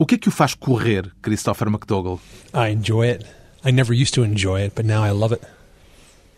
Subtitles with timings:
[0.00, 2.20] O que é que o faz correr, Christopher McDougall?
[2.54, 3.26] I enjoy it.
[3.64, 5.42] I never used to enjoy it, but now I love it.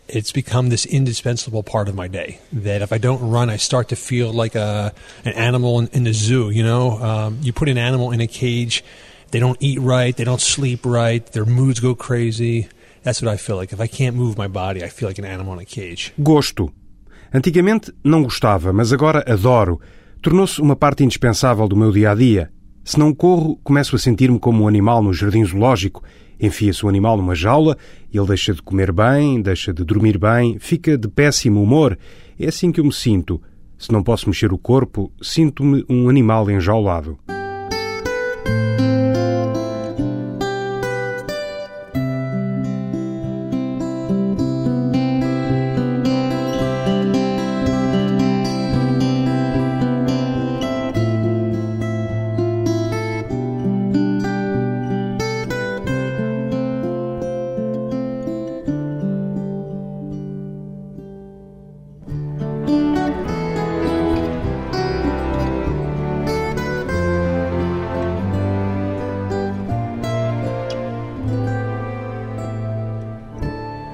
[0.07, 2.39] It's become this indispensable part of my day.
[2.51, 4.91] That if I don't run, I start to feel like a
[5.23, 6.49] an animal in, in the zoo.
[6.49, 8.83] You know, um, you put an animal in a cage,
[9.29, 12.67] they don't eat right, they don't sleep right, their moods go crazy.
[13.03, 13.71] That's what I feel like.
[13.71, 16.13] If I can't move my body, I feel like an animal in a cage.
[16.17, 16.73] Gosto.
[17.31, 19.79] Antigamente não gostava, mas agora adoro.
[20.19, 22.51] Tornou-se uma parte indispensável do meu dia a dia.
[22.83, 26.03] Se não corro, começo a sentir-me como um animal no jardim zoológico.
[26.39, 27.77] Enfia-se o animal numa jaula,
[28.11, 31.97] ele deixa de comer bem, deixa de dormir bem, fica de péssimo humor.
[32.39, 33.39] É assim que eu me sinto.
[33.77, 37.17] Se não posso mexer o corpo, sinto-me um animal enjaulado.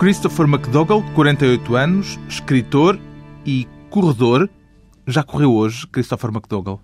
[0.08, 2.98] Christopher McDougall, 48 anos, escritor
[3.46, 4.50] e corredor.
[5.06, 6.80] Já correu hoje, Christopher McDougall?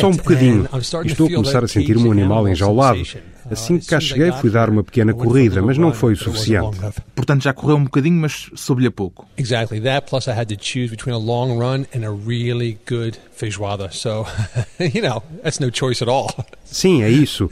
[0.00, 0.68] Só um bocadinho.
[1.04, 3.02] Estou a começar a sentir-me um animal enjaulado.
[3.50, 6.78] Assim que cá cheguei, fui dar uma pequena corrida, mas não foi o suficiente.
[7.14, 9.26] Portanto, já correu um bocadinho, mas soube-lhe a pouco.
[9.36, 10.08] Exactly that.
[10.08, 13.90] Plus, I had to choose between a long run and a really good feijoada.
[13.92, 14.26] So,
[14.80, 16.28] you know, that's no choice at all.
[16.64, 17.48] Sim, é isso.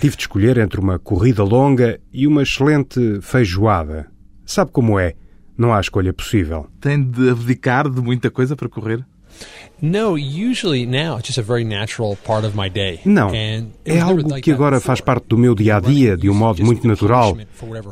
[0.00, 4.06] Tive de escolher entre uma corrida longa e uma excelente feijoada.
[4.44, 5.14] Sabe como é?
[5.56, 6.66] Não há escolha possível.
[6.80, 9.04] Tem de abdicar de muita coisa para correr?
[13.04, 13.30] Não,
[13.84, 16.86] é algo que agora faz parte do meu dia a dia de um modo muito
[16.88, 17.36] natural.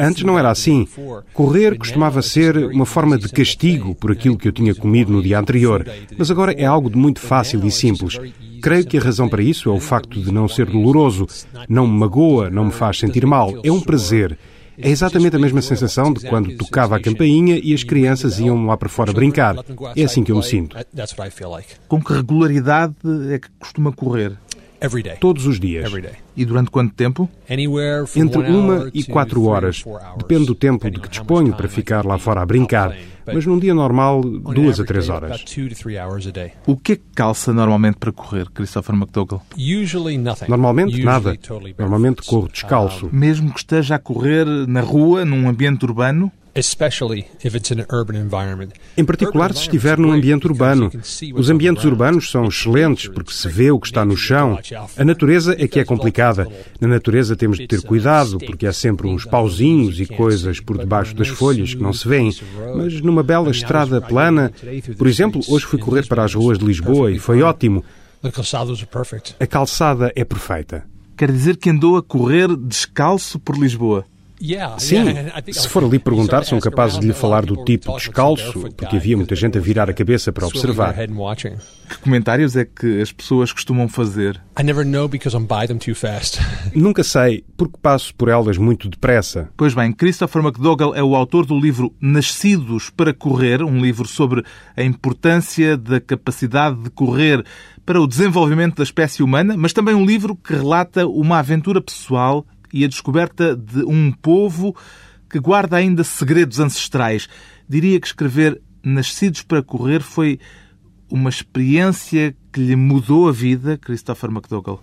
[0.01, 0.89] Antes não era assim.
[1.35, 5.39] Correr costumava ser uma forma de castigo por aquilo que eu tinha comido no dia
[5.39, 8.19] anterior, mas agora é algo de muito fácil e simples.
[8.63, 11.27] Creio que a razão para isso é o facto de não ser doloroso.
[11.69, 13.53] Não me magoa, não me faz sentir mal.
[13.63, 14.39] É um prazer.
[14.79, 18.77] É exatamente a mesma sensação de quando tocava a campainha e as crianças iam lá
[18.77, 19.57] para fora brincar.
[19.97, 20.77] É assim que eu me sinto.
[21.89, 22.95] Com que regularidade
[23.31, 24.33] é que costuma correr?
[25.21, 25.85] Todos os dias.
[26.37, 27.29] E durante quanto tempo?
[28.17, 29.85] Entre uma e quatro horas.
[30.19, 32.95] Depende do tempo de que disponho para ficar lá fora a brincar.
[33.27, 35.43] Mas num dia normal, duas a três horas.
[36.67, 39.41] O que é que calça normalmente para correr, Christopher McDougall?
[40.49, 41.35] Normalmente nada.
[41.79, 43.09] Normalmente corro descalço.
[43.13, 46.31] Mesmo que esteja a correr na rua, num ambiente urbano?
[48.97, 50.89] Em particular se estiver num ambiente urbano.
[51.35, 54.57] Os ambientes urbanos são excelentes porque se vê o que está no chão.
[54.97, 56.24] A natureza é que é complicada.
[56.81, 61.15] Na natureza temos de ter cuidado porque há sempre uns pauzinhos e coisas por debaixo
[61.15, 62.35] das folhas que não se veem.
[62.77, 64.53] Mas numa bela estrada plana,
[64.97, 67.85] por exemplo, hoje fui correr para as ruas de Lisboa e foi ótimo.
[69.39, 70.85] A calçada é perfeita.
[71.17, 74.05] Quer dizer que andou a correr descalço por Lisboa?
[74.79, 75.05] Sim,
[75.53, 79.35] se for ali perguntar, são capazes de lhe falar do tipo descalço, porque havia muita
[79.35, 80.95] gente a virar a cabeça para observar.
[81.89, 84.41] Que comentários é que as pessoas costumam fazer?
[86.75, 89.49] Nunca sei, porque passo por elas muito depressa.
[89.57, 94.45] Pois bem, Christopher McDougall é o autor do livro Nascidos para Correr, um livro sobre
[94.77, 97.45] a importância da capacidade de correr
[97.85, 102.47] para o desenvolvimento da espécie humana, mas também um livro que relata uma aventura pessoal
[102.75, 104.75] e a descoberta de um povo
[105.31, 107.29] que guarda ainda segredos ancestrais.
[107.69, 110.39] Diria que escrever Nascidos para Correr foi
[111.09, 114.83] uma experiência que lhe mudou a vida, Christopher McDougall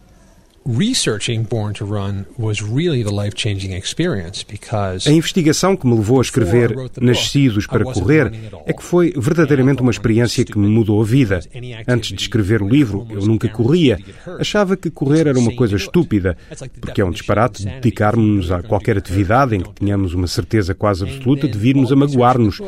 [0.66, 6.20] researching Born to Run was really the life-changing experience because A investigação que me levou
[6.20, 8.32] a escrever Nascidos para Correr
[8.66, 11.40] é que foi verdadeiramente uma experiência que me mudou a vida.
[11.88, 14.00] Antes de escrever o livro, eu nunca corria.
[14.40, 16.38] Achava que correr era uma coisa estúpida,
[16.80, 21.48] porque é um disparate dedicarmos a qualquer atividade em que tenhamos uma certeza quase absoluta
[21.48, 22.62] de virmos a magoar-nos.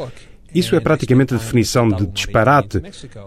[0.53, 2.81] Isso é praticamente a definição de disparate.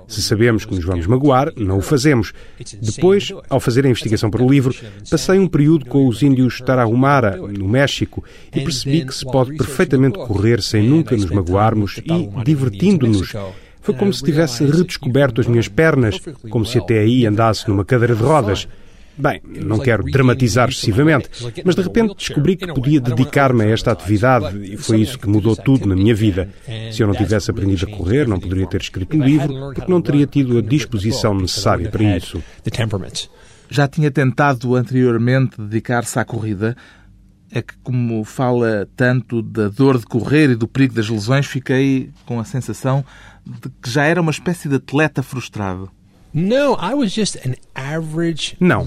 [0.06, 2.32] Se sabemos que nos vamos magoar, não o fazemos.
[2.80, 4.74] Depois, ao fazer a investigação para o livro,
[5.10, 8.24] passei um período com os índios Tarahumara, no México,
[8.54, 13.32] e percebi que se pode perfeitamente correr sem nunca nos magoarmos e divertindo-nos.
[13.80, 16.18] Foi como se tivesse redescoberto as minhas pernas,
[16.50, 18.66] como se até aí andasse numa cadeira de rodas.
[19.18, 21.30] Bem, não quero dramatizar excessivamente,
[21.64, 25.56] mas de repente descobri que podia dedicar-me a esta atividade e foi isso que mudou
[25.56, 26.50] tudo na minha vida.
[26.92, 30.02] Se eu não tivesse aprendido a correr, não poderia ter escrito um livro, porque não
[30.02, 32.42] teria tido a disposição necessária para isso.
[33.68, 36.76] Já tinha tentado anteriormente dedicar-se à corrida.
[37.50, 42.10] É que, como fala tanto da dor de correr e do perigo das lesões, fiquei
[42.26, 43.04] com a sensação
[43.46, 45.88] de que já era uma espécie de atleta frustrado.
[48.60, 48.84] Não,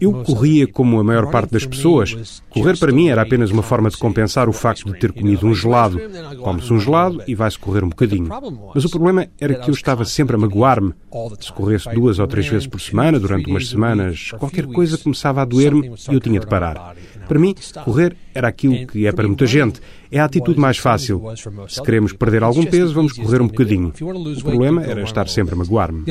[0.00, 2.40] eu corria como a maior parte das pessoas.
[2.48, 5.52] Correr para mim era apenas uma forma de compensar o facto de ter comido um
[5.52, 6.00] gelado.
[6.40, 8.28] Come-se um gelado e vai-se correr um bocadinho.
[8.72, 10.94] Mas o problema era que eu estava sempre a magoar-me.
[11.40, 15.44] Se corresse duas ou três vezes por semana, durante umas semanas, qualquer coisa começava a
[15.44, 16.94] doer-me e eu tinha de parar.
[17.26, 17.54] Para mim,
[17.84, 19.80] correr era aquilo que é para muita gente.
[20.10, 21.22] É a atitude mais fácil.
[21.68, 23.88] Se queremos perder algum peso, vamos correr um bocadinho.
[23.88, 26.04] O problema era estar sempre a magoar-me.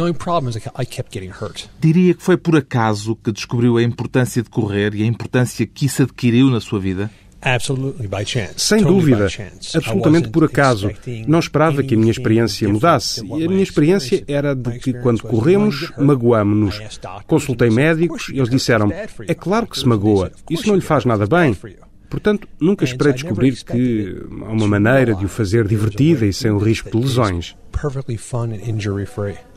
[1.79, 5.85] Diria que foi por acaso que descobriu a importância de correr e a importância que
[5.85, 7.09] isso adquiriu na sua vida?
[8.57, 9.27] Sem dúvida,
[9.75, 10.89] absolutamente por acaso.
[11.27, 13.25] Não esperava que a minha experiência mudasse.
[13.25, 16.99] E a minha experiência era de que, quando corremos, magoamos-nos.
[17.27, 18.89] Consultei médicos e eles disseram:
[19.27, 21.55] é claro que se magoa, isso não lhe faz nada bem.
[22.09, 26.59] Portanto, nunca esperei descobrir que há uma maneira de o fazer divertida e sem o
[26.59, 27.55] risco de lesões.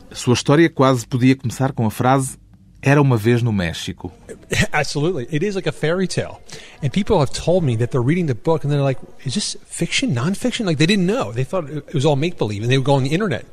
[0.09, 2.37] A sua história quase podia começar com a frase
[2.81, 4.11] era uma vez no México.
[4.71, 5.27] Absolutely.
[5.31, 6.41] It is like a fairy tale.
[6.81, 9.57] And people have told me that they're reading the book and they're like, is this
[9.65, 10.65] fiction, non-fiction?
[10.65, 11.31] Like they didn't know.
[11.31, 13.45] They thought it was all make-believe and they would go on the internet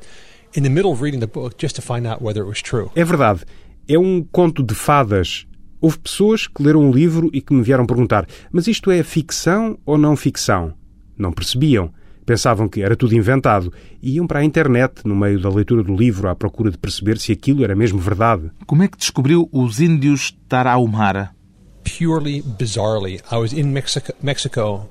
[0.53, 2.89] in the middle of reading the book just to find out whether it was true.
[2.95, 3.45] É verdade.
[3.87, 5.45] É um conto de fadas.
[5.81, 9.77] Houve pessoas que leram um livro e que me vieram perguntar: "Mas isto é ficção
[9.85, 10.73] ou não ficção?"
[11.17, 11.93] Não percebiam.
[12.25, 15.95] Pensavam que era tudo inventado e iam para a internet, no meio da leitura do
[15.95, 18.49] livro, à procura de perceber se aquilo era mesmo verdade.
[18.65, 21.35] Como é que descobriu os índios Tarahumara?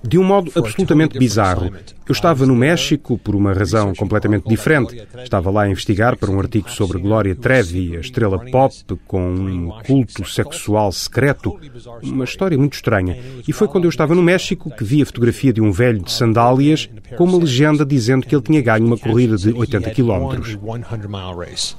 [0.02, 1.72] De um modo absolutamente bizarro.
[2.06, 5.06] Eu estava no México por uma razão completamente diferente.
[5.22, 8.74] Estava lá a investigar para um artigo sobre Gloria Trevi, a estrela pop
[9.06, 11.58] com um culto sexual secreto.
[12.02, 13.16] Uma história muito estranha.
[13.48, 16.12] E foi quando eu estava no México que vi a fotografia de um velho de
[16.12, 20.58] sandálias com uma legenda dizendo que ele tinha ganho uma corrida de 80 quilómetros.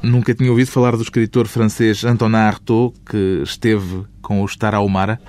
[0.01, 5.19] Nunca tinha ouvido falar do escritor francês Antonin Artaud, que esteve com os Tarahumara?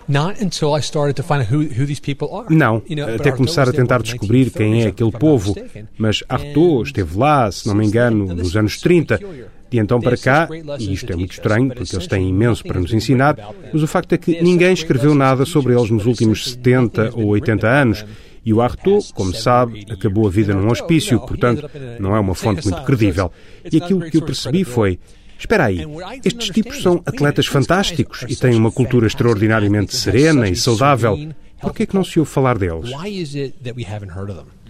[2.48, 2.82] Não,
[3.14, 5.54] até começar a tentar descobrir quem é aquele povo.
[5.98, 9.20] Mas Artaud esteve lá, se não me engano, nos anos 30.
[9.68, 10.48] De então para cá,
[10.78, 13.36] e isto é muito estranho, porque eles têm imenso para nos ensinar,
[13.72, 17.68] mas o facto é que ninguém escreveu nada sobre eles nos últimos 70 ou 80
[17.68, 18.06] anos.
[18.44, 21.68] E o Artaud, como sabe, acabou a vida num hospício, portanto,
[21.98, 23.32] não é uma fonte muito credível.
[23.72, 25.00] E aquilo que eu percebi foi
[25.38, 25.80] Espera aí,
[26.24, 31.28] estes tipos são atletas fantásticos e têm uma cultura extraordinariamente serena e saudável.
[31.60, 32.90] Por que é que não se ouve falar deles?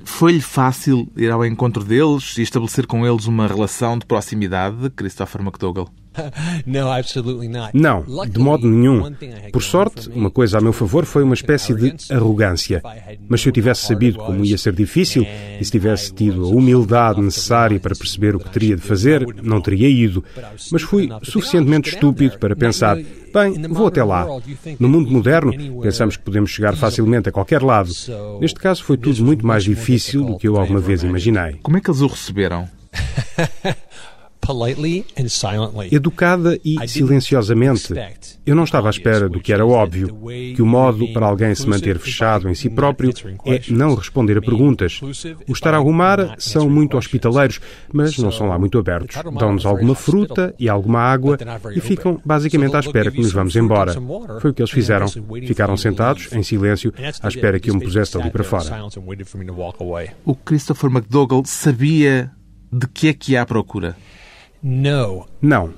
[0.06, 5.42] Foi-lhe fácil ir ao encontro deles e estabelecer com eles uma relação de proximidade, Christopher
[5.42, 5.90] McDougall?
[7.72, 9.12] Não, de modo nenhum.
[9.52, 12.82] Por sorte, uma coisa a meu favor foi uma espécie de arrogância.
[13.28, 15.26] Mas se eu tivesse sabido como ia ser difícil
[15.60, 19.60] e se tivesse tido a humildade necessária para perceber o que teria de fazer, não
[19.60, 20.24] teria ido.
[20.70, 24.26] Mas fui suficientemente estúpido para pensar: bem, vou até lá.
[24.78, 27.90] No mundo moderno, pensamos que podemos chegar facilmente a qualquer lado.
[28.40, 31.58] Neste caso, foi tudo muito mais difícil do que eu alguma vez imaginei.
[31.62, 32.68] Como é que eles o receberam?
[35.92, 37.94] Educada e silenciosamente.
[38.44, 40.16] Eu não estava à espera do que era óbvio,
[40.54, 43.12] que o modo para alguém se manter fechado em si próprio
[43.44, 45.00] é não responder a perguntas.
[45.48, 47.60] Os Tarahumara são muito hospitaleiros,
[47.92, 49.16] mas não são lá muito abertos.
[49.38, 51.36] Dão-nos alguma fruta e alguma água
[51.74, 53.94] e ficam basicamente à espera que nos vamos embora.
[54.40, 55.08] Foi o que eles fizeram.
[55.46, 58.64] Ficaram sentados, em silêncio, à espera que eu me pusesse ali para fora.
[60.24, 62.30] O Christopher McDougall sabia
[62.72, 63.46] de que é que há à
[64.62, 65.26] procura?
[65.40, 65.74] Não.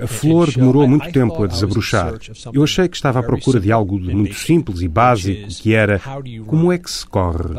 [0.00, 2.14] A flor demorou muito tempo a desabrochar.
[2.52, 6.00] Eu achei que estava à procura de algo de muito simples e básico, que era
[6.46, 7.54] como é que se corre.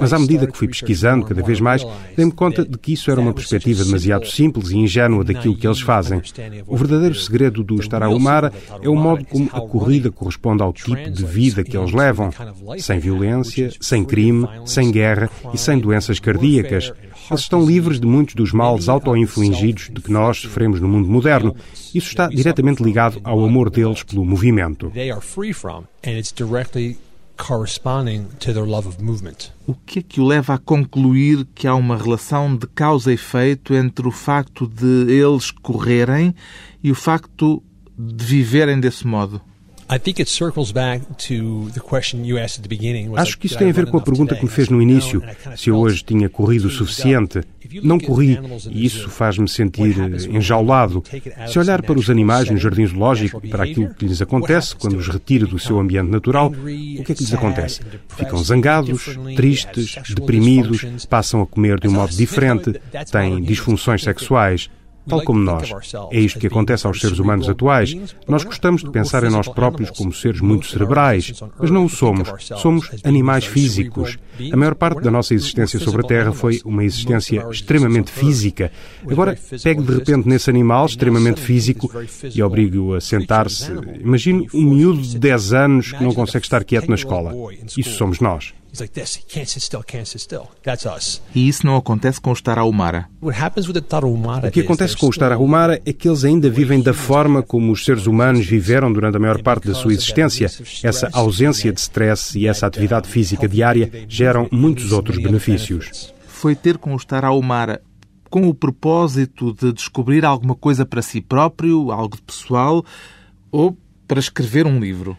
[0.00, 3.20] Mas à medida que fui pesquisando cada vez mais, dei-me conta de que isso era
[3.20, 6.20] uma perspectiva demasiado simples e ingênua daquilo que eles fazem.
[6.66, 8.52] O verdadeiro segredo do estar a Umara
[8.82, 12.30] é o modo como a corrida corresponde ao tipo de vida que eles levam.
[12.78, 16.92] Sem violência, sem crime, sem guerra e sem doenças cardíacas.
[17.30, 21.54] Eles estão livres de muitos dos males auto-infligidos de que nós sofremos no mundo moderno.
[21.94, 24.90] Isso está diretamente ligado ao amor deles pelo movimento.
[29.66, 33.14] O que é que o leva a concluir que há uma relação de causa e
[33.14, 36.34] efeito entre o facto de eles correrem
[36.82, 37.62] e o facto
[37.96, 39.40] de viverem desse modo?
[43.16, 45.22] Acho que isso tem a ver com a pergunta que me fez no início,
[45.56, 47.40] se eu hoje tinha corrido o suficiente.
[47.82, 48.38] Não corri
[48.70, 49.96] e isso faz-me sentir
[50.30, 51.02] enjaulado.
[51.46, 55.08] Se olhar para os animais no jardim zoológico, para aquilo que lhes acontece quando os
[55.08, 57.80] retira do seu ambiente natural, o que é que lhes acontece?
[58.08, 62.74] Ficam zangados, tristes, deprimidos, passam a comer de um modo diferente,
[63.10, 64.68] têm disfunções sexuais
[65.08, 65.70] tal como nós.
[66.10, 67.96] É isto que acontece aos seres humanos atuais.
[68.26, 72.28] Nós gostamos de pensar em nós próprios como seres muito cerebrais, mas não o somos.
[72.58, 74.18] Somos animais físicos.
[74.52, 78.70] A maior parte da nossa existência sobre a Terra foi uma existência extremamente física.
[79.08, 81.90] Agora, pegue de repente nesse animal extremamente físico
[82.34, 83.72] e obrigue-o a sentar-se.
[84.00, 87.32] Imagine um miúdo de 10 anos que não consegue estar quieto na escola.
[87.76, 88.52] Isso somos nós.
[88.78, 89.16] He's like this.
[89.16, 90.48] He can't sit still, can't sit still.
[90.62, 91.20] That's us.
[91.34, 93.08] E isso não acontece com os Tarahumara.
[93.20, 93.30] O
[94.52, 98.06] que acontece com os Tarahumara é que eles ainda vivem da forma como os seres
[98.06, 100.48] humanos viveram durante a maior parte da sua existência.
[100.82, 106.14] Essa ausência de stress e essa atividade física diária geram muitos outros benefícios.
[106.28, 107.82] Foi ter com os Tarahumara
[108.30, 112.84] com o propósito de descobrir alguma coisa para si próprio, algo de pessoal,
[113.50, 115.16] ou para escrever um livro?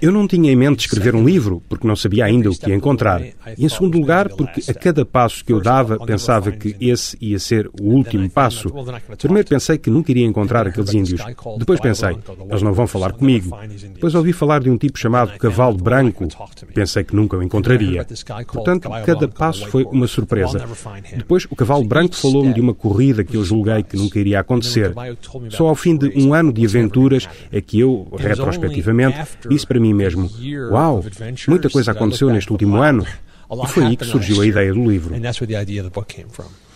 [0.00, 2.76] Eu não tinha em mente escrever um livro porque não sabia ainda o que ia
[2.76, 3.20] encontrar.
[3.20, 7.36] E em segundo lugar, porque a cada passo que eu dava pensava que esse ia
[7.40, 8.70] ser o último passo.
[9.18, 11.20] Primeiro pensei que nunca iria encontrar aqueles índios.
[11.58, 12.16] Depois pensei,
[12.48, 13.50] eles não vão falar comigo.
[13.94, 16.28] Depois ouvi falar de um tipo chamado Cavalo Branco.
[16.72, 18.06] Pensei que nunca o encontraria.
[18.52, 20.64] Portanto, cada passo foi uma surpresa.
[21.16, 24.94] Depois, o Cavalo Branco falou-me de uma corrida que eu julguei que nunca iria acontecer.
[25.48, 29.18] Só ao fim de um ano de aventuras é que eu, retrospectivamente,
[29.48, 30.30] disse para mim mesmo:
[30.70, 31.04] Uau,
[31.48, 33.06] muita coisa aconteceu neste último ano.
[33.64, 35.14] E foi aí que surgiu a ideia do livro.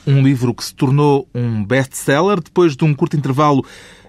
[0.06, 2.40] Um livro que se tornou um best-seller.
[2.42, 3.64] Depois de um curto intervalo,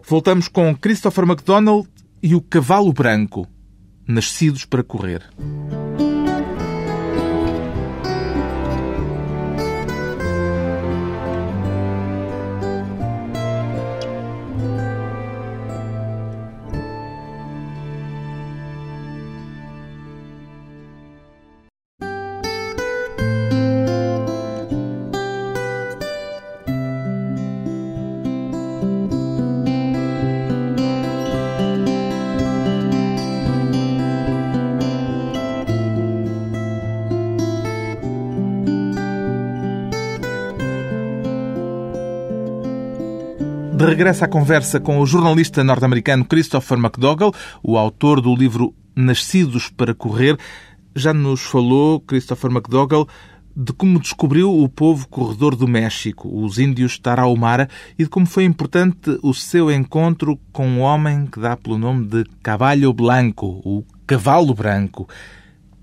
[0.07, 1.87] voltamos com Christopher McDonald
[2.21, 3.47] e o Cavalo Branco,
[4.07, 5.21] nascidos para correr.
[43.95, 47.33] De regresso à conversa com o jornalista norte-americano Christopher McDougall,
[47.63, 50.37] o autor do livro Nascidos para Correr,
[50.93, 53.07] já nos falou, Christopher McDougall,
[53.55, 58.43] de como descobriu o povo corredor do México, os índios Tarahumara, e de como foi
[58.43, 63.81] importante o seu encontro com um homem que dá pelo nome de Caballo Blanco, o
[64.05, 65.07] Cavalo Branco.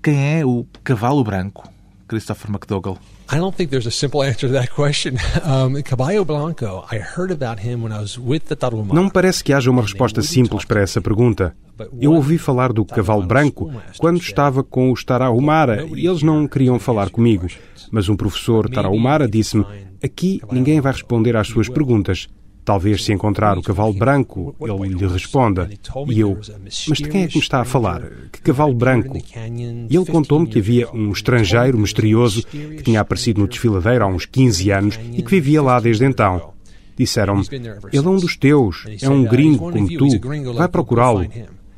[0.03, 1.67] Quem é o Cavalo Branco,
[2.07, 2.99] Christopher McDougall?
[3.33, 5.17] I don't think there's a simple answer to that question.
[5.43, 8.55] Um, Caballo Blanco, I heard about him when I was with the.
[8.93, 11.55] Não parece que haja uma resposta simples para essa pergunta.
[11.99, 16.79] Eu ouvi falar do cavalo branco quando estava com os Tarahumara e eles não queriam
[16.79, 17.47] falar comigo.
[17.91, 19.65] Mas um professor Tarahumara disse-me:
[20.01, 22.27] aqui ninguém vai responder às suas perguntas.
[22.65, 25.69] Talvez se encontrar o cavalo branco, ele lhe responda.
[26.07, 26.39] E eu,
[26.87, 28.01] mas de quem é que me está a falar?
[28.31, 29.17] Que cavalo branco?
[29.17, 34.25] E ele contou-me que havia um estrangeiro misterioso que tinha aparecido no desfiladeiro há uns
[34.25, 36.53] 15 anos e que vivia lá desde então.
[36.95, 40.07] Disseram-me, ele é um dos teus, é um gringo como tu,
[40.53, 41.27] vai procurá-lo.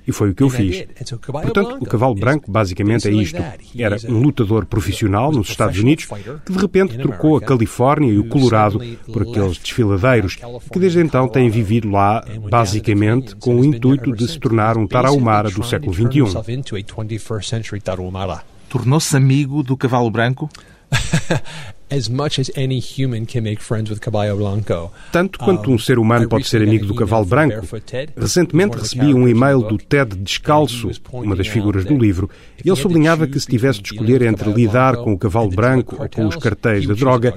[0.08, 0.86] E foi o que eu fiz.
[1.28, 3.42] Portanto, o cavalo branco basicamente é isto.
[3.78, 6.08] Era um lutador profissional nos Estados Unidos
[6.46, 8.80] que de repente trocou a Califórnia e o Colorado
[9.12, 10.38] por aqueles desfiladeiros
[10.72, 15.50] que desde então têm vivido lá basicamente com o intuito de se tornar um tarahumara
[15.50, 16.74] do século XXI.
[18.70, 20.50] Tornou-se amigo do cavalo branco?
[25.12, 27.66] Tanto quanto um ser humano pode ser amigo do cavalo branco.
[28.18, 32.30] Recentemente recebi um e-mail do Ted Descalço, uma das figuras do livro,
[32.64, 36.10] e ele sublinhava que se tivesse de escolher entre lidar com o cavalo branco ou
[36.10, 37.36] com os cartéis da droga,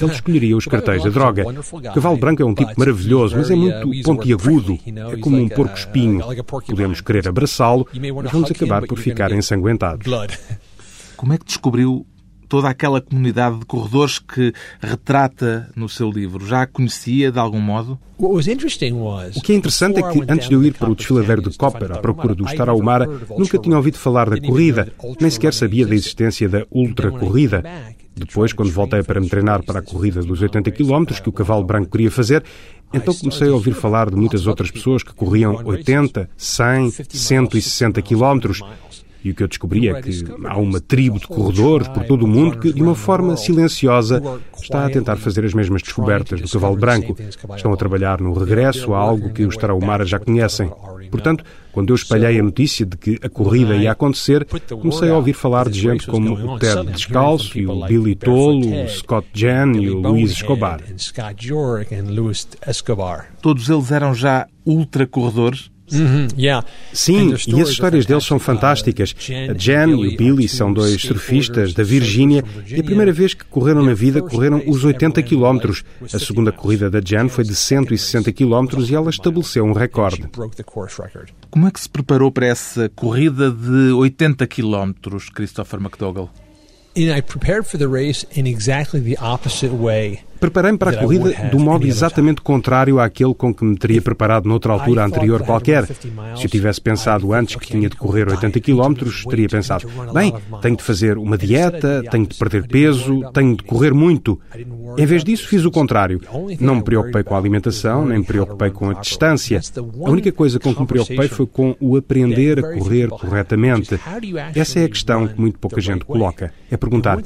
[0.00, 1.44] ele escolheria os cartéis da droga.
[1.72, 4.78] O cavalo branco é um tipo maravilhoso, mas é muito pontiagudo,
[5.12, 6.20] é como um porco-espinho.
[6.66, 10.06] Podemos querer abraçá-lo, mas vamos acabar por ficar ensanguentados.
[11.16, 12.04] Como é que descobriu
[12.54, 16.46] toda aquela comunidade de corredores que retrata no seu livro?
[16.46, 17.98] Já a conhecia de algum modo?
[18.16, 21.90] O que é interessante é que, antes de eu ir para o desfiladeiro de Copper
[21.90, 26.48] à procura do Tarahumara, nunca tinha ouvido falar da corrida, nem sequer sabia da existência
[26.48, 27.64] da ultra-corrida.
[28.14, 31.64] Depois, quando voltei para me treinar para a corrida dos 80 km que o cavalo
[31.64, 32.44] branco queria fazer,
[32.92, 38.52] então comecei a ouvir falar de muitas outras pessoas que corriam 80, 100, 160 km
[39.24, 42.28] E o que eu descobri é que há uma tribo de corredores por todo o
[42.28, 44.22] mundo que, de uma forma silenciosa,
[44.60, 47.16] está a tentar fazer as mesmas descobertas do cavalo branco.
[47.56, 50.70] Estão a trabalhar no regresso a algo que os Tarahumara já conhecem.
[51.10, 55.32] Portanto, quando eu espalhei a notícia de que a corrida ia acontecer, comecei a ouvir
[55.32, 59.88] falar de gente como o Ted Descalço e o Billy Tolo, o Scott Jan e
[59.88, 60.80] o Luís Escobar.
[63.40, 65.73] Todos eles eram já ultracorredores?
[65.90, 66.64] -hmm.
[66.92, 69.14] Sim, e as histórias deles são fantásticas.
[69.50, 73.44] A Jan e o Billy são dois surfistas da Virgínia e a primeira vez que
[73.44, 75.84] correram na vida correram os 80 quilómetros.
[76.12, 80.24] A segunda corrida da Jan foi de 160 quilómetros e ela estabeleceu um recorde.
[81.50, 86.30] Como é que se preparou para essa corrida de 80 quilómetros, Christopher McDougall?
[86.96, 91.58] I prepared for the race in exactly the opposite way Preparei-me para a corrida do
[91.58, 95.86] modo exatamente contrário àquele com que me teria preparado noutra altura anterior qualquer.
[95.86, 98.92] Se eu tivesse pensado antes que tinha de correr 80 km,
[99.30, 103.94] teria pensado: bem, tenho de fazer uma dieta, tenho de perder peso, tenho de correr
[103.94, 104.38] muito.
[104.98, 106.20] Em vez disso, fiz o contrário.
[106.60, 109.58] Não me preocupei com a alimentação, nem me preocupei com a distância.
[109.78, 113.98] A única coisa com que me preocupei foi com o aprender a correr corretamente.
[114.54, 116.52] Essa é a questão que muito pouca gente coloca.
[116.70, 117.16] É perguntar: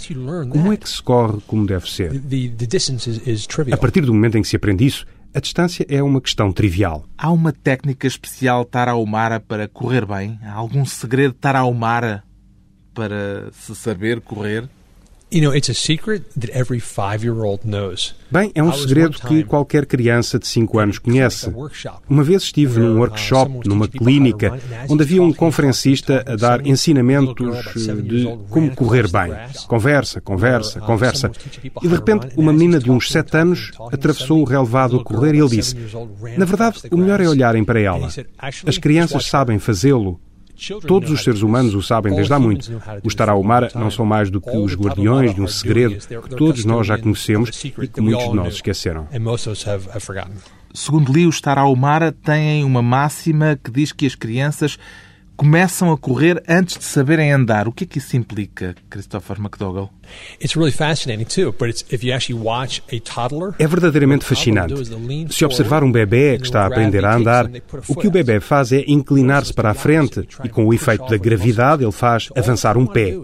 [0.50, 2.12] como é que se corre como deve ser?
[3.72, 7.04] A partir do momento em que se aprende isso, a distância é uma questão trivial.
[7.16, 10.38] Há uma técnica especial Tarahumara para correr bem?
[10.42, 12.24] Há algum segredo Tarahumara
[12.94, 14.68] para se saber correr?
[18.30, 21.52] Bem, é um segredo que qualquer criança de 5 anos conhece.
[22.08, 24.58] Uma vez estive num uh, workshop, numa clínica,
[24.88, 27.35] onde havia um conferencista a dar ensinamentos
[28.04, 29.35] de como correr bem.
[29.66, 31.30] Conversa, conversa, uh, conversa.
[31.82, 35.40] E de repente, uma menina de uns 7 anos atravessou o relevado a correr e
[35.40, 35.76] ele disse:
[36.38, 38.08] Na verdade, o melhor é olharem para ela.
[38.66, 40.18] As crianças sabem fazê-lo.
[40.86, 42.82] Todos os seres humanos o sabem desde há muito.
[43.04, 46.86] Os Tarahumara não são mais do que os guardiões de um segredo que todos nós
[46.86, 49.06] já conhecemos e que muitos de nós esqueceram.
[50.74, 54.78] Segundo li, os Tarahumara têm uma máxima que diz que as crianças
[55.38, 57.68] começam a correr antes de saberem andar.
[57.68, 59.88] O que é que isso implica, Christopher McDougall?
[63.56, 64.74] É verdadeiramente fascinante.
[65.30, 67.48] Se observar um bebê que está a aprender a andar,
[67.86, 71.16] o que o bebê faz é inclinar-se para a frente e, com o efeito da
[71.16, 73.16] gravidade, ele faz avançar um pé.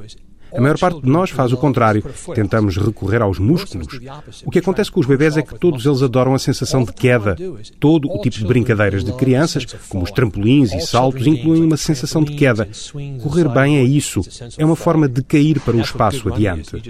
[0.57, 2.05] A maior parte de nós faz o contrário.
[2.35, 3.87] Tentamos recorrer aos músculos.
[4.45, 7.37] O que acontece com os bebés é que todos eles adoram a sensação de queda.
[7.81, 12.23] Todo o tipo de brincadeiras de crianças, como os trampolins e saltos, incluem uma sensação
[12.23, 12.69] de queda.
[13.23, 14.21] Correr bem é isso.
[14.57, 16.83] É uma forma de cair para o espaço adiante.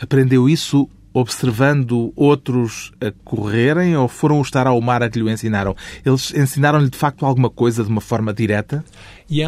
[0.00, 5.76] Aprendeu isso observando outros a correrem ou foram os Tarahumara que lhe ensinaram?
[6.04, 8.84] Eles ensinaram-lhe de facto alguma coisa de uma forma direta?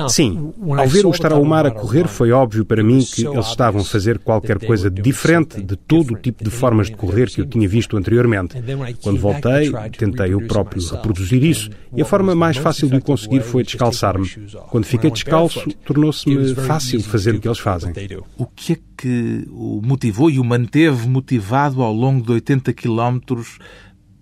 [0.08, 0.52] Sim.
[0.76, 4.58] Ao ver o Tarahumara correr, foi óbvio para mim que eles estavam a fazer qualquer
[4.58, 8.56] coisa diferente de todo o tipo de formas de correr que eu tinha visto anteriormente.
[9.02, 13.40] Quando voltei, tentei eu próprio reproduzir isso e a forma mais fácil de o conseguir
[13.40, 14.28] foi descalçar-me.
[14.70, 17.92] Quando fiquei descalço, tornou-se-me fácil fazer o que eles fazem.
[18.38, 23.58] O que é que o motivou e o manteve motivado ao longo de 80 quilómetros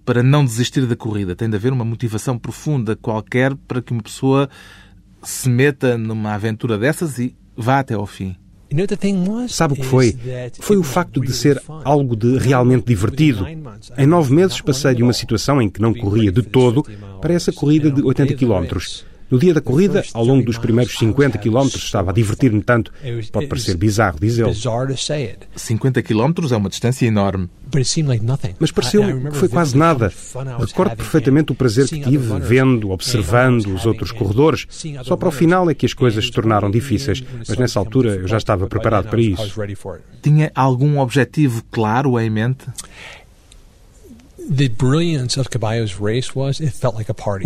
[0.05, 1.37] para não desistir da corrida?
[1.37, 4.49] Tem de haver uma motivação profunda qualquer para que uma pessoa
[5.24, 8.37] se meta numa aventura dessas e vá até ao fim.
[9.48, 10.16] Sabe o que foi?
[10.60, 13.46] Foi o facto de ser algo de realmente divertido.
[13.96, 16.84] Em nove meses passei de uma situação em que não corria de todo
[17.20, 19.06] para essa corrida de 80 quilómetros.
[19.30, 22.92] No dia da corrida, ao longo dos primeiros 50 quilómetros, estava a divertir-me tanto.
[23.32, 24.54] Pode parecer bizarro, diz ele.
[25.56, 27.48] 50 quilómetros é uma distância enorme.
[28.60, 30.12] Mas pareceu-me que foi quase nada.
[30.58, 34.66] Recordo perfeitamente o prazer que tive vendo, observando os outros corredores.
[35.02, 38.28] Só para o final é que as coisas se tornaram difíceis, mas nessa altura eu
[38.28, 39.52] já estava preparado para isso.
[40.22, 42.66] Tinha algum objetivo claro em mente?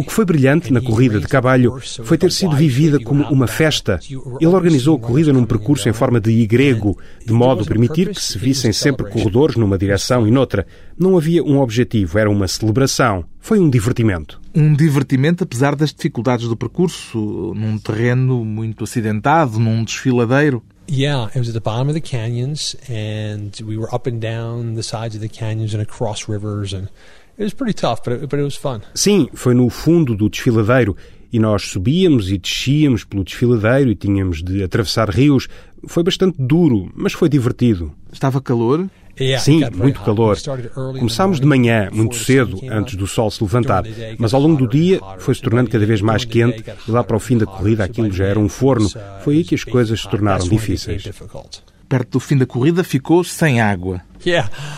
[0.00, 4.00] O que foi brilhante na corrida de Caballo foi ter sido vivida como uma festa.
[4.10, 8.20] Ele organizou a corrida num percurso em forma de Y, de modo a permitir que
[8.20, 10.66] se vissem sempre corredores numa direção e noutra.
[10.98, 13.24] Não havia um objetivo, era uma celebração.
[13.40, 14.40] Foi um divertimento.
[14.54, 20.62] Um divertimento apesar das dificuldades do percurso, num terreno muito acidentado, num desfiladeiro.
[20.90, 24.74] Yeah, it was at the bottom of the canyons, and we were up and down
[24.74, 26.88] the sides of the canyons and across rivers, and
[27.36, 28.80] it was pretty tough, but it, but it was fun.
[28.94, 30.96] Sim, foi no fundo do desfiladeiro
[31.30, 35.46] e nós subíamos e descíamos pelo desfiladeiro e tínhamos de atravessar rios.
[35.86, 37.92] Foi bastante duro, mas foi divertido.
[38.10, 38.88] Estava calor?
[39.38, 40.36] Sim, muito calor.
[40.98, 43.84] Começámos de manhã, muito cedo, antes do sol se levantar,
[44.18, 47.16] mas ao longo do dia foi se tornando cada vez mais quente e lá para
[47.16, 48.88] o fim da corrida aquilo já era um forno.
[49.22, 51.08] Foi aí que as coisas se tornaram difíceis.
[51.88, 54.00] Perto do fim da corrida ficou sem água.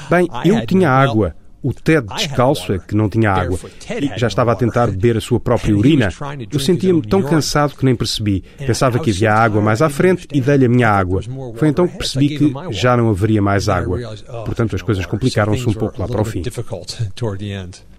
[0.08, 1.34] Bem, eu tinha água.
[1.62, 3.58] O Ted descalço é que não tinha água
[4.00, 6.08] e já estava a tentar beber a sua própria urina.
[6.50, 8.42] Eu sentia-me tão cansado que nem percebi.
[8.58, 11.20] Pensava que havia água mais à frente e dei-lhe a minha água.
[11.56, 13.98] Foi então que percebi que já não haveria mais água.
[14.44, 16.42] Portanto, as coisas complicaram-se um pouco lá para o fim.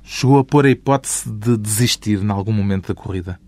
[0.03, 3.39] Chegou a pôr a hipótese de desistir em algum momento da corrida.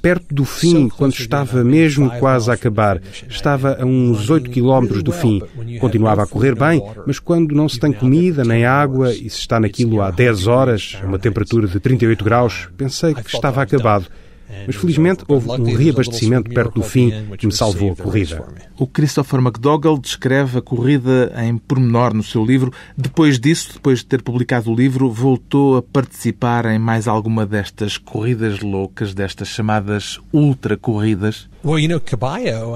[0.00, 5.12] Perto do fim, quando estava mesmo quase a acabar, estava a uns 8 quilómetros do
[5.12, 5.42] fim.
[5.78, 9.60] Continuava a correr bem, mas quando não se tem comida nem água e se está
[9.60, 14.06] naquilo há 10 horas, a uma temperatura de 38 graus, pensei que estava acabado.
[14.66, 18.44] Mas felizmente houve um reabastecimento perto do fim que me salvou a corrida.
[18.78, 22.72] O Christopher McDougall descreve a corrida em pormenor no seu livro.
[22.96, 27.98] Depois disso, depois de ter publicado o livro, voltou a participar em mais alguma destas
[27.98, 31.48] corridas loucas, destas chamadas ultra-corridas?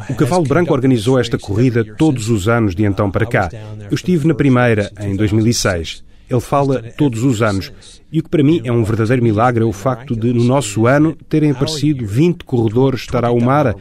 [0.09, 3.49] O Cavalo Branco organizou esta corrida todos os anos de então para cá.
[3.91, 6.05] Eu estive na primeira, em 2006.
[6.29, 7.73] Ele fala todos os anos.
[8.11, 10.87] E o que para mim é um verdadeiro milagre é o facto de, no nosso
[10.87, 13.75] ano, terem aparecido 20 corredores Tarahumara.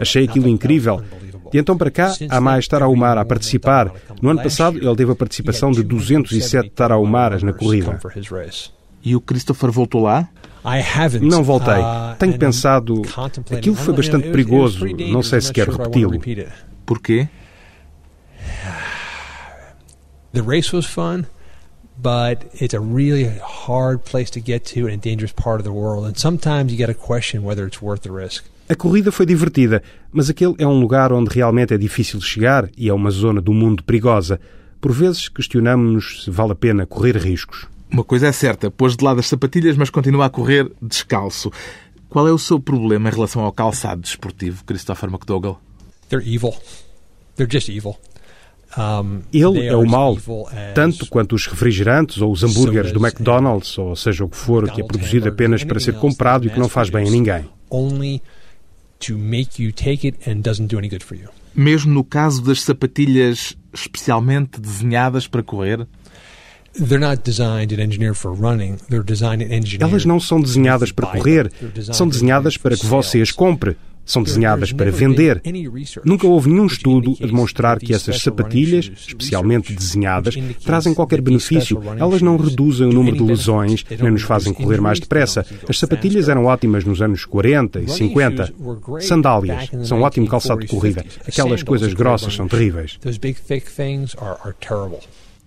[0.00, 1.02] Achei aquilo incrível.
[1.50, 3.92] De então para cá, há mais Tarahumara a participar.
[4.22, 7.98] No ano passado, ele teve a participação de 207 Tarahumaras na corrida.
[9.02, 10.28] E o Christopher voltou lá?
[11.20, 11.82] Não voltei.
[12.18, 13.02] Tenho pensado.
[13.50, 14.86] Aquilo foi bastante perigoso.
[15.10, 16.20] Não sei se quero repeti-lo.
[16.86, 17.28] Porquê?
[20.32, 21.24] The race was fun
[22.02, 25.72] but it's a really hard place to get to in a dangerous part of the
[25.72, 26.06] world.
[26.06, 28.44] And sometimes you get a question whether it's worth the risk.
[28.68, 29.82] A corrida foi divertida,
[30.12, 33.52] mas aquele é um lugar onde realmente é difícil chegar e é uma zona do
[33.52, 34.40] mundo perigosa.
[34.80, 37.66] Por vezes questionamos-nos se vale a pena correr riscos.
[37.90, 41.50] Uma coisa é certa, pôs de lado as sapatilhas, mas continua a correr descalço.
[42.08, 45.60] Qual é o seu problema em relação ao calçado desportivo, Christopher McDougall?
[46.08, 46.54] They're evil.
[47.34, 47.98] They're just evil.
[49.32, 50.16] Ele é o mal,
[50.74, 54.80] tanto quanto os refrigerantes ou os hambúrgueres do McDonald's, ou seja o que for, que
[54.80, 57.44] é produzido apenas para ser comprado e que não faz bem a ninguém.
[61.54, 65.86] Mesmo no caso das sapatilhas especialmente desenhadas para correr?
[69.84, 71.50] Elas não são desenhadas para correr,
[71.92, 73.76] são desenhadas para que você as compre.
[74.10, 75.40] São desenhadas para vender.
[76.04, 81.80] Nunca houve nenhum estudo a demonstrar que essas sapatilhas, especialmente desenhadas, trazem qualquer benefício.
[81.96, 85.46] Elas não reduzem o número de lesões, nem nos fazem correr mais depressa.
[85.68, 88.52] As sapatilhas eram ótimas nos anos 40 e 50.
[88.98, 91.06] Sandálias são ótimo calçado de corrida.
[91.24, 92.98] Aquelas coisas grossas são terríveis.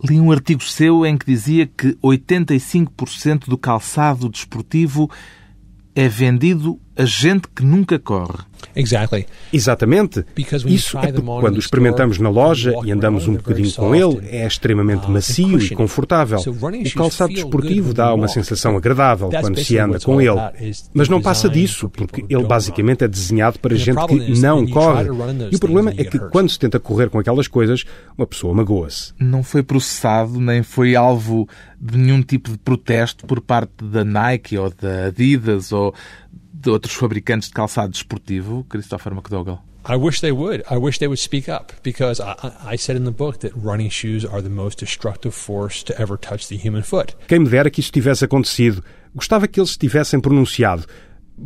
[0.09, 5.11] Li um artigo seu em que dizia que 85% do calçado desportivo
[5.93, 8.39] é vendido a gente que nunca corre.
[8.75, 9.25] Exactly.
[9.51, 10.25] Exatamente.
[10.65, 14.45] Isso é porque quando o experimentamos na loja e andamos um bocadinho com ele, é
[14.45, 16.39] extremamente uh, macio e confortável.
[16.39, 20.75] O calçado desportivo dá uma sensação agradável quando se anda com ele.
[20.93, 25.07] Mas não passa disso, porque ele basicamente é desenhado para gente que não corre.
[25.51, 27.83] E o problema é que quando se tenta correr com aquelas coisas,
[28.17, 29.13] uma pessoa magoa-se.
[29.19, 31.47] Não foi processado, nem foi alvo
[31.79, 35.93] de nenhum tipo de protesto por parte da Nike ou da Adidas ou
[36.63, 39.61] de outros fabricantes de calçado desportivo, Christopher McDougall?
[39.85, 40.63] I wish they would.
[40.71, 42.35] I wish they would speak up because I,
[42.73, 46.17] I said in the book that running shoes are the most destructive force to ever
[46.17, 47.15] touch the human foot.
[47.27, 48.81] Quem me dera que isso tivesse acontecido.
[49.13, 50.85] Gostava que eles tivessem pronunciado.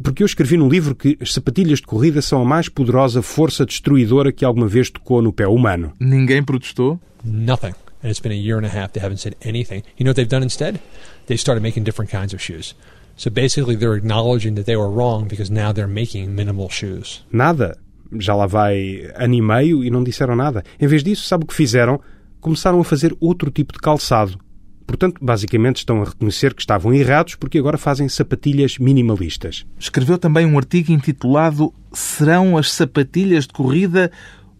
[0.03, 3.65] Porque eu escrevi no livro que as sapatilhas de corrida são a mais poderosa força
[3.65, 5.93] destruidora que alguma vez tocou no pé humano.
[5.99, 6.99] Ninguém protestou?
[7.23, 7.73] Nothing.
[8.03, 9.81] And it's been a year and a half they haven't said anything.
[9.97, 10.79] You know what they've done instead?
[11.25, 12.75] They've started making different kinds of shoes.
[13.17, 17.25] So basically they're acknowledging that they were wrong because now they're making minimal shoes.
[17.31, 17.77] Nada.
[18.19, 20.63] Já lá vai ano e meio e não disseram nada.
[20.79, 21.99] Em vez disso, sabe o que fizeram?
[22.39, 24.39] Começaram a fazer outro tipo de calçado.
[24.85, 29.65] Portanto, basicamente estão a reconhecer que estavam errados porque agora fazem sapatilhas minimalistas.
[29.77, 34.09] Escreveu também um artigo intitulado Serão as sapatilhas de corrida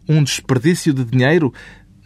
[0.09, 1.53] um desperdício de dinheiro?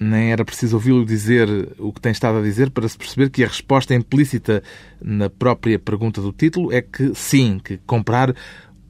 [0.01, 3.43] Nem era preciso ouvi-lo dizer o que tem estado a dizer para se perceber que
[3.43, 4.63] a resposta implícita
[4.99, 8.35] na própria pergunta do título é que sim, que comprar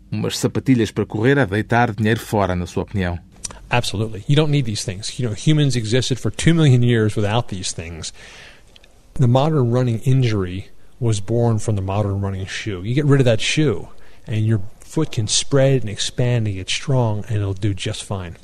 [0.09, 3.19] umas sapatilhas para correr é deitar dinheiro fora, na sua opinião.
[3.69, 4.23] Absolutely.
[4.27, 5.19] You don't need these things.
[5.19, 8.13] You know, humans existed for two million years without these things.
[9.15, 10.69] The modern running injury
[10.99, 12.83] was born from the modern running shoe.
[12.83, 13.89] You get rid of that shoe
[14.27, 14.61] and you're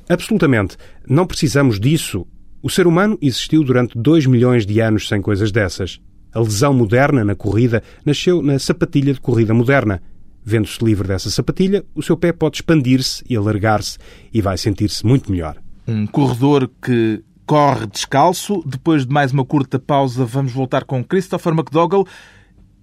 [0.07, 0.77] Absolutamente.
[1.05, 2.25] Não precisamos disso.
[2.67, 6.01] O ser humano existiu durante 2 milhões de anos sem coisas dessas.
[6.33, 10.03] A lesão moderna na corrida nasceu na sapatilha de corrida moderna.
[10.43, 13.97] Vendo-se livre dessa sapatilha, o seu pé pode expandir-se e alargar-se
[14.33, 15.55] e vai sentir-se muito melhor.
[15.87, 18.61] Um corredor que corre descalço.
[18.65, 22.05] Depois de mais uma curta pausa, vamos voltar com Christopher McDougall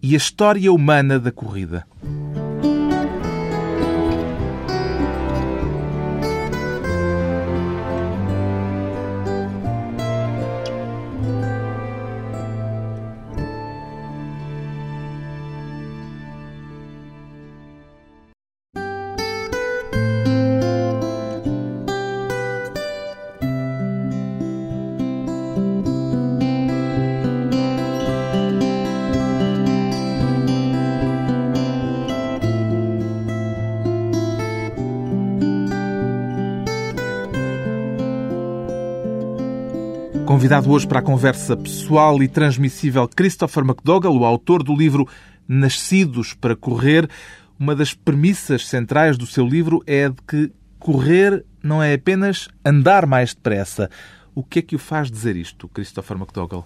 [0.02, 1.84] e a história humana da corrida.
[40.34, 45.06] Convidado hoje para a conversa pessoal e transmissível Christopher McDougall, o autor do livro
[45.46, 47.08] Nascidos para Correr.
[47.56, 53.06] Uma das premissas centrais do seu livro é de que correr não é apenas andar
[53.06, 53.88] mais depressa.
[54.34, 56.64] O que é que o faz dizer isto, Christopher McDougall?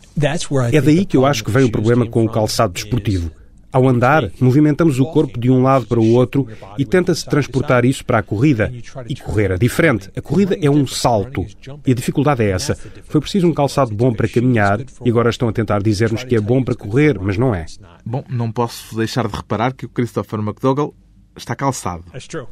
[0.75, 3.31] É daí que eu acho que vem o problema com o calçado desportivo.
[3.71, 6.47] Ao andar, movimentamos o corpo de um lado para o outro
[6.79, 8.73] e tenta-se transportar isso para a corrida.
[9.07, 10.11] E correr é diferente.
[10.17, 11.45] A corrida é um salto.
[11.87, 12.75] E a dificuldade é essa.
[13.05, 16.41] Foi preciso um calçado bom para caminhar e agora estão a tentar dizer-nos que é
[16.41, 17.67] bom para correr, mas não é.
[18.05, 20.95] Bom, não posso deixar de reparar que o Christopher McDougall
[21.37, 22.05] está calçado.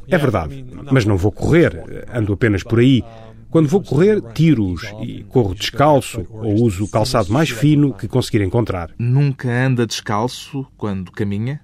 [0.07, 2.05] É verdade, mas não vou correr.
[2.13, 3.03] Ando apenas por aí.
[3.49, 8.43] Quando vou correr, tiro-os e corro descalço ou uso o calçado mais fino que conseguir
[8.43, 8.91] encontrar.
[8.99, 11.61] Nunca anda descalço quando caminha?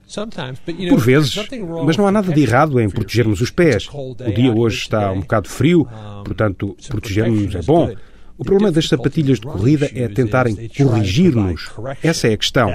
[0.90, 1.36] Por vezes,
[1.86, 3.90] mas não há nada de errado em protegermos os pés.
[3.92, 5.88] O dia hoje está um bocado frio,
[6.24, 7.94] portanto, protegermos é bom.
[8.38, 11.70] O problema das sapatilhas de corrida é tentarem corrigir-nos.
[12.02, 12.74] Essa é a questão.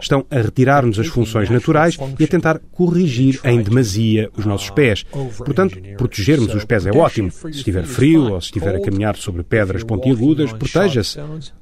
[0.00, 5.04] Estão a retirar-nos as funções naturais e a tentar corrigir em demasia os nossos pés.
[5.38, 7.30] Portanto, protegermos os pés é ótimo.
[7.30, 11.18] Se estiver frio ou se estiver a caminhar sobre pedras pontiagudas, proteja-se.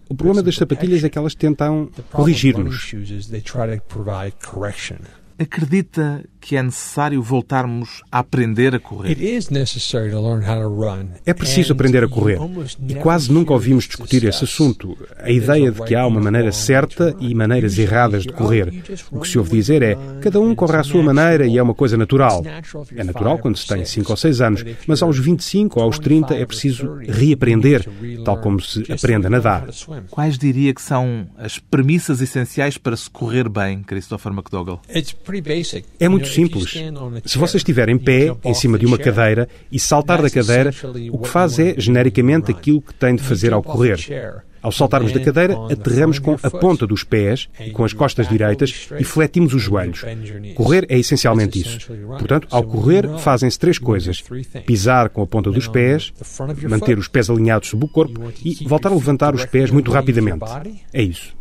[0.08, 2.94] O problema das sapatilhas é que elas tentam corrigir-nos.
[5.38, 9.18] Acredita que é necessário voltarmos a aprender a correr?
[11.26, 12.38] É preciso aprender a correr.
[12.88, 14.96] E quase nunca ouvimos discutir esse assunto.
[15.18, 18.72] A ideia de que há uma maneira certa e maneiras erradas de correr.
[19.12, 21.74] O que se ouve dizer é cada um corre à sua maneira e é uma
[21.74, 22.42] coisa natural.
[22.96, 26.34] É natural quando se tem 5 ou 6 anos, mas aos 25 ou aos 30
[26.34, 27.86] é preciso reaprender,
[28.24, 29.68] tal como se aprende a nadar.
[30.10, 34.80] Quais diria que são as premissas essenciais para se correr bem, Christopher McDougall?
[36.00, 36.74] É muito simples.
[37.24, 40.70] Se você estiver em pé, em cima de uma cadeira, e saltar da cadeira,
[41.10, 43.98] o que faz é, genericamente, aquilo que tem de fazer ao correr.
[44.60, 48.88] Ao saltarmos da cadeira, aterramos com a ponta dos pés e com as costas direitas
[48.98, 50.04] e fletimos os joelhos.
[50.56, 51.92] Correr é essencialmente isso.
[52.18, 54.22] Portanto, ao correr, fazem-se três coisas:
[54.66, 56.12] pisar com a ponta dos pés,
[56.68, 60.44] manter os pés alinhados sob o corpo e voltar a levantar os pés muito rapidamente.
[60.92, 61.34] É isso.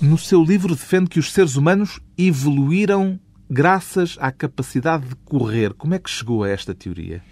[0.00, 5.72] No seu livro defende que os seres humanos evoluíram graças à capacidade de correr.
[5.74, 7.22] Como é que chegou a esta teoria?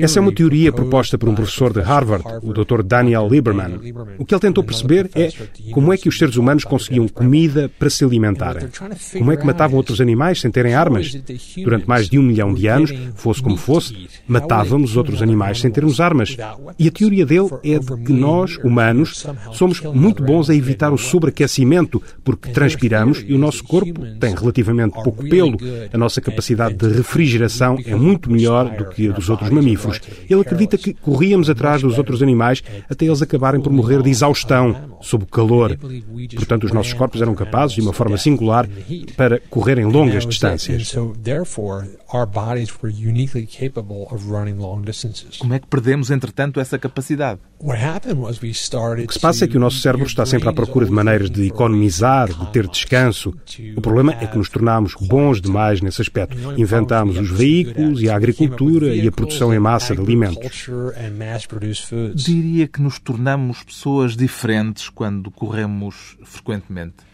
[0.00, 2.82] Essa é uma teoria proposta por um professor de Harvard, o Dr.
[2.82, 3.80] Daniel Lieberman.
[4.18, 5.30] O que ele tentou perceber é
[5.70, 8.68] como é que os seres humanos conseguiam comida para se alimentarem.
[9.16, 11.14] Como é que matavam outros animais sem terem armas?
[11.56, 15.98] Durante mais de um milhão de anos, fosse como fosse, matávamos outros animais sem termos
[15.98, 16.36] armas.
[16.78, 20.98] E a teoria dele é de que nós, humanos, somos muito bons a evitar o
[20.98, 25.56] sobreaquecimento, porque transpiramos e o nosso corpo tem relativamente pouco pelo.
[25.92, 30.00] A nossa capacidade de refrigeração é muito melhor do que a dos outros mamíferos.
[30.28, 34.98] Ele acredita que corríamos atrás dos outros animais até eles acabarem por morrer de exaustão
[35.00, 35.76] sob o calor.
[36.36, 38.68] Portanto, os nossos corpos eram capazes, de uma forma singular,
[39.16, 40.92] para correrem longas distâncias.
[45.38, 47.40] Como é que perdemos, entretanto, essa capacidade?
[47.64, 51.30] O que se passa é que o nosso cérebro está sempre à procura de maneiras
[51.30, 53.32] de economizar, de ter descanso.
[53.76, 56.36] O problema é que nos tornámos bons demais nesse aspecto.
[56.58, 60.68] Inventámos os veículos e a agricultura e a produção em massa de alimentos.
[62.16, 67.11] Diria que nos tornamos pessoas diferentes quando corremos frequentemente.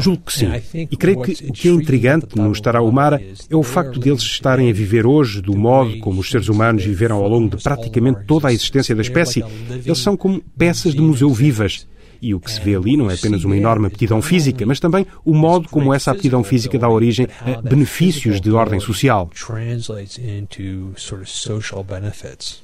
[0.00, 0.50] Julgo que sim.
[0.74, 4.70] E creio que o que é intrigante no Tarahumara é o facto de eles estarem
[4.70, 8.48] a viver hoje do modo como os seres humanos viveram ao longo de praticamente toda
[8.48, 9.44] a existência da espécie.
[9.84, 11.86] Eles são como peças de museu vivas.
[12.20, 15.06] E o que se vê ali não é apenas uma enorme aptidão física, mas também
[15.24, 19.30] o modo como essa aptidão física dá origem a benefícios de ordem social.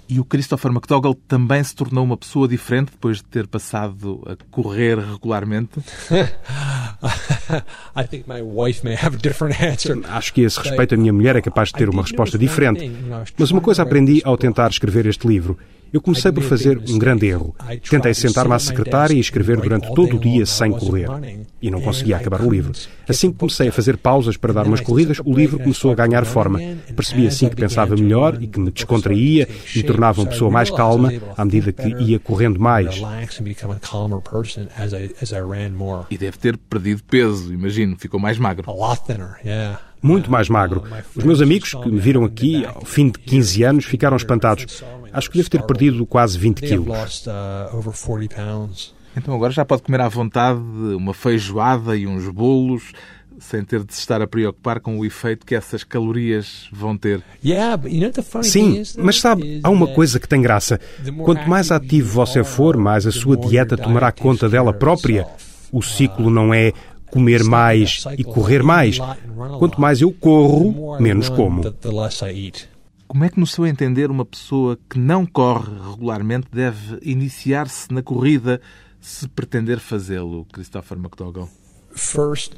[0.08, 4.36] E o Christopher McDougall também se tornou uma pessoa diferente depois de ter passado a
[4.50, 5.70] correr regularmente?
[10.08, 12.90] Acho que a esse respeito a minha mulher é capaz de ter uma resposta diferente.
[13.38, 15.58] Mas uma coisa aprendi ao tentar escrever este livro.
[15.92, 17.54] Eu comecei por fazer um grande erro.
[17.90, 21.08] Tentei sentar-me à secretária e escrever durante todo o dia sem correr.
[21.60, 22.72] E não conseguia acabar o livro.
[23.06, 26.24] Assim que comecei a fazer pausas para dar umas corridas, o livro começou a ganhar
[26.24, 26.58] forma.
[26.96, 30.70] Percebi assim que pensava melhor e que me descontraía e me tornava uma pessoa mais
[30.70, 32.98] calma à medida que ia correndo mais.
[36.10, 37.96] E deve ter perdido peso, imagino.
[37.98, 38.64] Ficou mais magro.
[40.02, 40.82] Muito mais magro.
[41.14, 44.82] Os meus amigos que me viram aqui ao fim de 15 anos ficaram espantados.
[45.12, 46.86] Acho que devo ter perdido quase 20 quilos.
[49.16, 52.92] Então agora já pode comer à vontade uma feijoada e uns bolos
[53.38, 57.22] sem ter de se estar a preocupar com o efeito que essas calorias vão ter.
[58.44, 60.80] Sim, mas sabe, há uma coisa que tem graça.
[61.24, 65.26] Quanto mais ativo você for, mais a sua dieta tomará conta dela própria.
[65.72, 66.72] O ciclo não é
[67.12, 68.98] comer mais e correr mais.
[69.58, 71.60] Quanto mais eu corro, menos como.
[73.06, 78.02] Como é que, no seu entender, uma pessoa que não corre regularmente deve iniciar-se na
[78.02, 78.58] corrida
[78.98, 81.50] se pretender fazê-lo, Christopher McDougall?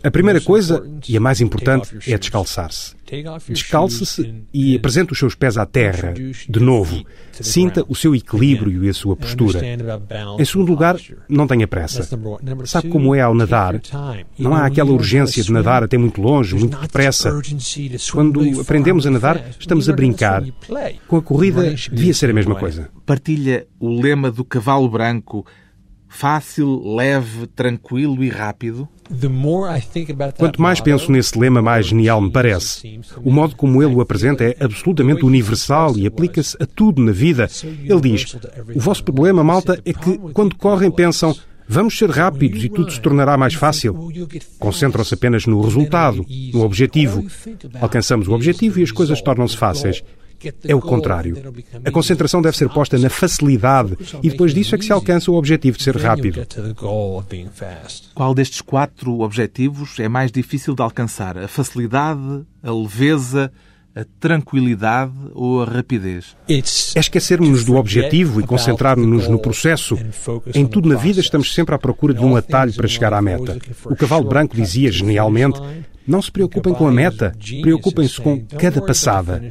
[0.02, 2.94] A primeira coisa, e a mais importante, é descalçar-se.
[3.48, 7.04] Descalce-se e apresente os seus pés à terra, de novo.
[7.32, 9.60] Sinta o seu equilíbrio e a sua postura.
[10.38, 10.96] Em segundo lugar,
[11.28, 12.08] não tenha pressa.
[12.64, 13.80] Sabe como é ao nadar?
[14.38, 17.30] Não há aquela urgência de nadar até muito longe, muito depressa.
[18.12, 20.42] Quando aprendemos a nadar, estamos a brincar.
[21.06, 22.88] Com a corrida, devia ser a mesma coisa.
[23.04, 25.44] Partilha o lema do cavalo branco
[26.14, 28.88] fácil, leve, tranquilo e rápido?
[30.38, 33.00] Quanto mais penso nesse lema, mais genial me parece.
[33.22, 37.48] O modo como ele o apresenta é absolutamente universal e aplica-se a tudo na vida.
[37.64, 38.36] Ele diz:
[38.74, 41.34] O vosso problema, malta, é que quando correm pensam.
[41.66, 43.96] Vamos ser rápidos e tudo se tornará mais fácil.
[44.58, 46.22] Concentram-se apenas no resultado,
[46.52, 47.24] no objetivo.
[47.80, 50.04] Alcançamos o objetivo e as coisas tornam-se fáceis.
[50.64, 51.36] É o contrário.
[51.84, 55.34] A concentração deve ser posta na facilidade e depois disso é que se alcança o
[55.34, 56.46] objetivo de ser rápido.
[58.14, 61.38] Qual destes quatro objetivos é mais difícil de alcançar?
[61.38, 63.52] A facilidade, a leveza,
[63.94, 66.36] a tranquilidade ou a rapidez?
[66.48, 69.96] É esquecermos-nos do objetivo e concentrar-nos no processo.
[70.52, 73.56] Em tudo na vida estamos sempre à procura de um atalho para chegar à meta.
[73.84, 75.60] O cavalo branco dizia genialmente:
[76.06, 79.42] não se preocupem com a meta, preocupem-se com cada passada.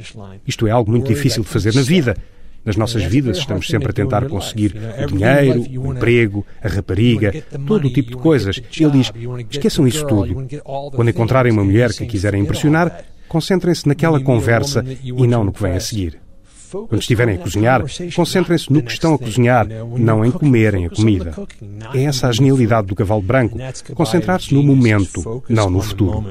[0.46, 2.16] Isto é algo muito difícil de fazer na vida.
[2.64, 7.86] Nas nossas vidas estamos sempre a tentar conseguir o dinheiro, o emprego, a rapariga, todo
[7.86, 8.60] o tipo de coisas.
[8.80, 9.12] Ele diz:
[9.50, 10.46] esqueçam isso tudo.
[10.94, 15.72] Quando encontrarem uma mulher que quiserem impressionar, concentrem-se naquela conversa e não no que vem
[15.72, 16.23] a seguir.
[16.88, 17.82] Quando estiverem a cozinhar,
[18.14, 21.34] concentrem-se no que estão a cozinhar, não em comerem a comida.
[21.94, 23.58] É essa a genialidade do cavalo branco,
[23.94, 26.24] concentrar-se no momento, não no futuro.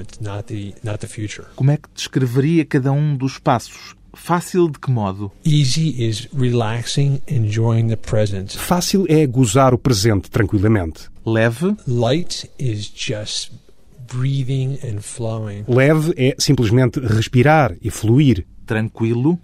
[1.55, 3.95] Como é que descreveria cada um dos passos?
[4.15, 5.31] Fácil de que modo?
[8.57, 11.09] Fácil é gozar o presente tranquilamente.
[11.25, 11.75] Leve?
[15.67, 18.45] Leve é simplesmente respirar e fluir.
[18.65, 19.39] Tranquilo?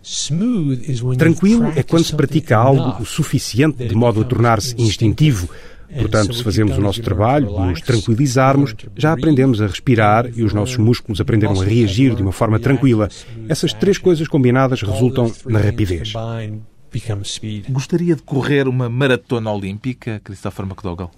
[1.18, 5.50] Tranquilo é quando se pratica algo o suficiente de modo a tornar-se instintivo.
[5.98, 10.78] Portanto, se fazemos o nosso trabalho, nos tranquilizarmos, já aprendemos a respirar e os nossos
[10.78, 13.10] músculos aprenderam a reagir de uma forma tranquila.
[13.48, 16.14] Essas três coisas combinadas resultam na rapidez.
[17.70, 21.12] Gostaria de correr uma maratona olímpica, Christopher McDougall?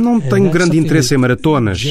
[0.00, 1.82] Não tenho grande interesse em maratonas.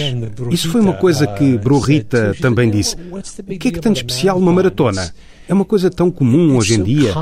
[0.51, 2.95] Isso foi uma coisa que uh, Brurita também disse.
[2.95, 5.13] O que é que tem de especial uma maratona?
[5.47, 7.13] É uma coisa tão comum hoje em dia.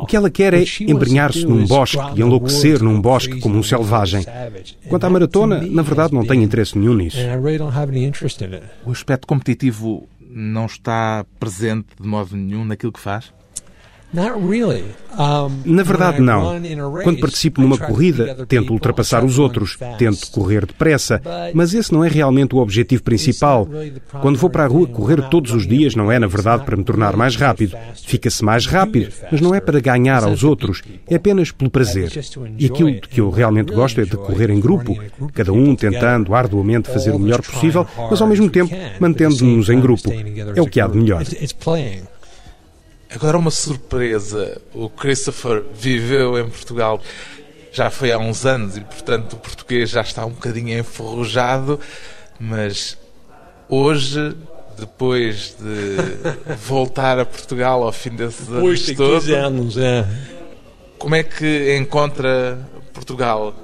[0.00, 4.24] O que ela quer é embrenhar-se num bosque e enlouquecer num bosque como um selvagem.
[4.88, 7.18] Quanto à maratona, na verdade não tenho interesse nenhum nisso.
[8.86, 13.32] O aspecto competitivo não está presente de modo nenhum naquilo que faz?
[15.64, 16.60] Na verdade, não.
[17.02, 21.20] Quando participo numa corrida, tento ultrapassar os outros, tento correr depressa,
[21.52, 23.68] mas esse não é realmente o objetivo principal.
[24.22, 26.84] Quando vou para a rua correr todos os dias, não é, na verdade, para me
[26.84, 27.76] tornar mais rápido.
[28.06, 32.10] Fica-se mais rápido, mas não é para ganhar aos outros, é apenas pelo prazer.
[32.56, 34.96] E aquilo de que eu realmente gosto é de correr em grupo,
[35.34, 40.10] cada um tentando arduamente fazer o melhor possível, mas ao mesmo tempo mantendo-nos em grupo.
[40.54, 41.24] É o que há de melhor.
[43.10, 44.60] Agora uma surpresa.
[44.74, 47.00] O Christopher viveu em Portugal
[47.72, 51.78] já foi há uns anos e, portanto, o português já está um bocadinho enferrujado,
[52.38, 52.98] mas
[53.68, 54.36] hoje,
[54.76, 55.96] depois de
[56.66, 60.06] voltar a Portugal ao fim desses anos de todos, anos, é.
[60.98, 62.58] como é que encontra
[62.92, 63.54] Portugal?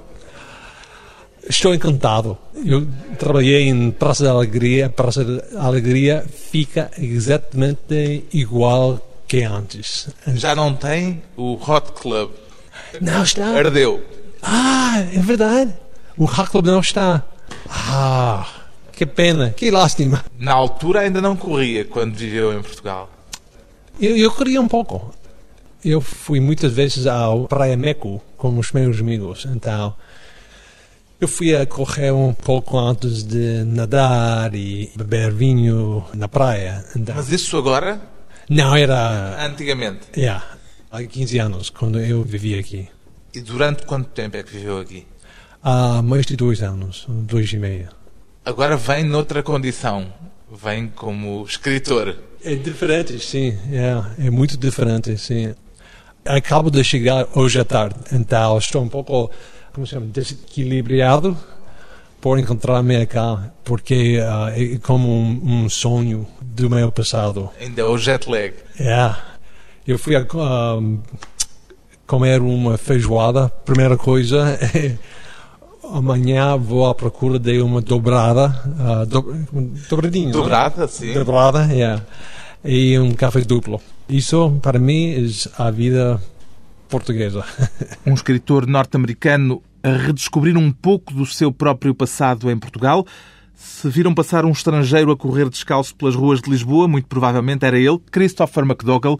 [1.48, 2.38] Estou encantado.
[2.64, 2.86] Eu
[3.18, 4.88] trabalhei em Praça da Alegria.
[4.88, 8.98] Praça da Alegria fica exatamente igual
[9.34, 10.08] que antes.
[10.28, 12.30] Já não tem o Hot Club?
[13.00, 13.46] Não está.
[13.48, 14.00] Ardeu.
[14.40, 15.74] Ah, é verdade.
[16.16, 17.24] O Hot Club não está.
[17.68, 18.46] Ah,
[18.92, 20.24] que pena, que lástima.
[20.38, 23.10] Na altura ainda não corria quando viveu em Portugal.
[24.00, 25.12] Eu, eu corria um pouco.
[25.84, 29.94] Eu fui muitas vezes ao Praia Meco com os meus amigos, então
[31.20, 36.84] eu fui a correr um pouco antes de nadar e beber vinho na praia.
[36.96, 37.14] Então.
[37.16, 38.13] Mas isso agora?
[38.48, 39.44] Não, era.
[39.46, 40.08] Antigamente?
[40.16, 40.44] Yeah,
[40.90, 42.88] há 15 anos, quando eu vivia aqui.
[43.34, 45.06] E durante quanto tempo é que viveu aqui?
[45.62, 47.88] Há mais de dois anos, dois e meio.
[48.44, 50.12] Agora vem noutra condição,
[50.62, 52.16] vem como escritor.
[52.44, 55.54] É diferente, sim, é, é muito diferente, sim.
[56.24, 59.30] Acabo de chegar hoje à tarde, então estou um pouco,
[59.72, 61.36] como se chama, desequilibrado
[62.20, 67.50] por encontrar-me cá, porque uh, é como um, um, sonho do meu passado.
[67.60, 68.54] Ainda é o jet lag.
[68.78, 69.14] É.
[69.86, 71.02] Eu fui a uh,
[72.06, 74.96] comer uma feijoada, primeira coisa é
[75.92, 79.22] amanhã vou à procura de uma dobrada, uh, do,
[79.88, 80.32] dobradinho.
[80.32, 81.12] Dobrada, sim.
[81.12, 82.02] Dobrada, yeah.
[82.64, 83.80] E um café duplo.
[84.08, 86.20] Isso, para mim, é a vida
[86.88, 87.44] portuguesa.
[88.06, 93.04] um escritor norte-americano a redescobrir um pouco do seu próprio passado em Portugal.
[93.54, 97.78] Se viram passar um estrangeiro a correr descalço pelas ruas de Lisboa, muito provavelmente era
[97.78, 99.18] ele, Christopher McDougall,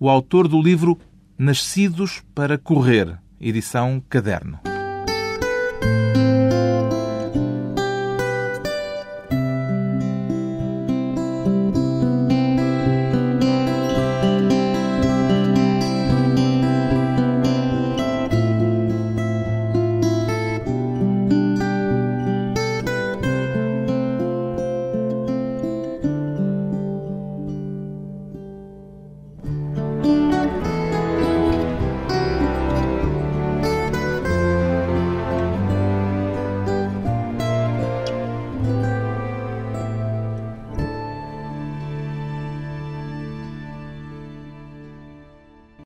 [0.00, 0.98] o autor do livro
[1.38, 4.73] Nascidos para Correr, edição Caderno.